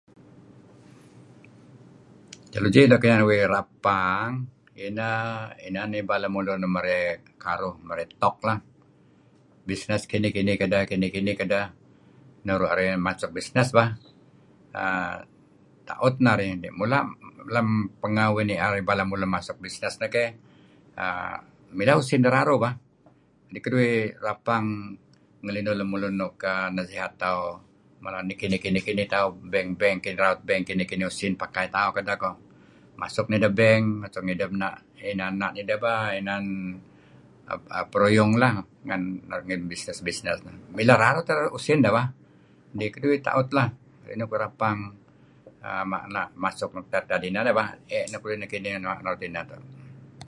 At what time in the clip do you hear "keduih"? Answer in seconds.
23.63-23.97, 42.93-43.19, 44.23-44.39, 48.23-48.39